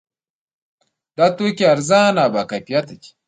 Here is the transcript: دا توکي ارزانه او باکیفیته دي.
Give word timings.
دا 1.17 1.25
توکي 1.37 1.65
ارزانه 1.73 2.21
او 2.25 2.29
باکیفیته 2.35 2.93
دي. 3.01 3.09